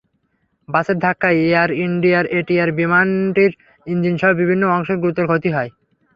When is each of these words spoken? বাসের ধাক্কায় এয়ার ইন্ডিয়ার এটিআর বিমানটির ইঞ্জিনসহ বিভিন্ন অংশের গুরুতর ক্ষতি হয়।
বাসের 0.69 0.97
ধাক্কায় 0.99 1.37
এয়ার 1.45 1.69
ইন্ডিয়ার 1.85 2.25
এটিআর 2.39 2.69
বিমানটির 2.79 3.51
ইঞ্জিনসহ 3.87 4.29
বিভিন্ন 4.41 4.63
অংশের 4.75 4.97
গুরুতর 4.99 5.25
ক্ষতি 5.27 5.49
হয়। 5.55 5.69